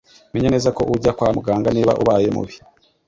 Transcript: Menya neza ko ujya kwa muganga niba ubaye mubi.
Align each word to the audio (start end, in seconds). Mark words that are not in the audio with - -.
Menya 0.33 0.49
neza 0.53 0.69
ko 0.77 0.81
ujya 0.95 1.11
kwa 1.17 1.29
muganga 1.37 1.69
niba 1.71 1.97
ubaye 2.01 2.27
mubi. 2.35 2.55